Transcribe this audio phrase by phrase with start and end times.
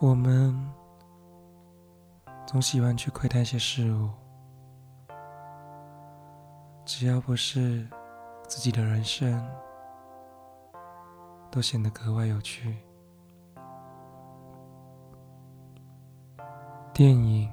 [0.00, 0.54] 我们
[2.46, 4.10] 总喜欢去窥探一些事物，
[6.84, 7.88] 只要不是
[8.46, 9.42] 自己的人生，
[11.50, 12.76] 都显得格外有趣。
[16.92, 17.50] 电影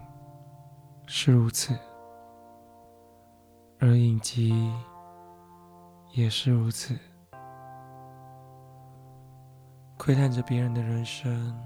[1.08, 1.78] 是如此，
[3.80, 4.74] 而影集
[6.12, 6.98] 也是如此。
[9.98, 11.58] 窥探着别人的人生，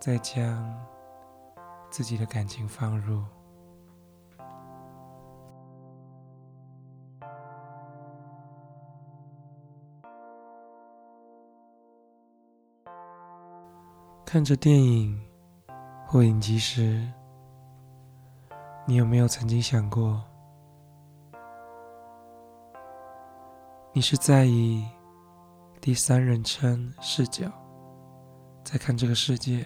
[0.00, 0.86] 再将
[1.90, 3.24] 自己的感情放入，
[14.24, 15.20] 看着电影
[16.06, 17.06] 或影集时，
[18.86, 20.22] 你有没有曾经想过，
[23.92, 24.86] 你是在以？
[25.80, 27.46] 第三人称视角
[28.64, 29.64] 在看这个世界，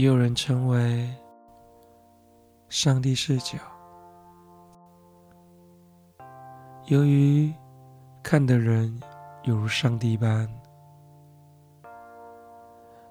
[0.00, 1.14] 也有人称为
[2.70, 3.58] 上帝视角。
[6.86, 7.52] 由于
[8.22, 8.98] 看的人
[9.42, 10.48] 犹如上帝般，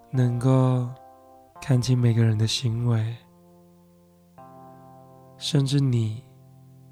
[0.10, 0.90] 能够
[1.62, 3.16] 看清每个人的行为，
[5.38, 6.26] 甚至你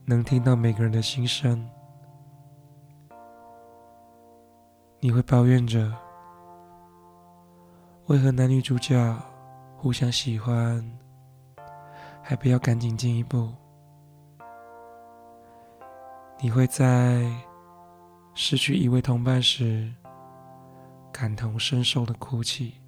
[0.06, 1.68] 能听到每个人的心声。
[5.00, 5.92] 你会抱怨着，
[8.06, 8.96] 为何男女主角
[9.78, 10.84] 互相喜欢，
[12.24, 13.54] 还不要赶紧进一步？
[16.40, 17.32] 你会在
[18.34, 19.94] 失去一位同伴时
[21.12, 22.82] 感同身受的哭泣，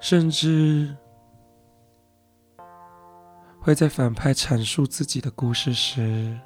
[0.00, 0.96] 甚至
[3.60, 6.38] 会在反派阐述自己的故事时。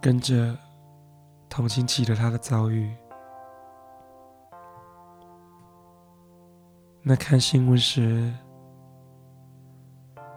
[0.00, 0.56] 跟着
[1.48, 2.94] 同情起了他的遭遇。
[7.08, 8.30] 那看新闻时，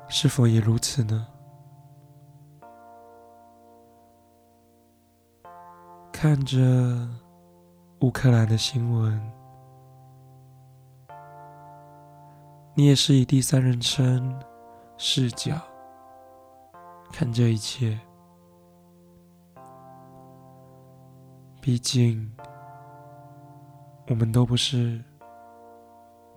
[0.08, 1.28] 是否也如此呢？
[6.14, 6.58] 看着
[8.00, 9.22] 乌克兰的新闻，
[12.74, 14.42] 你也是以第三人称
[14.96, 15.62] 视角
[17.12, 18.00] 看这一切。
[21.60, 22.34] 毕竟，
[24.08, 25.04] 我们都不是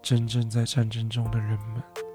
[0.05, 2.14] 真正在战争中的人们。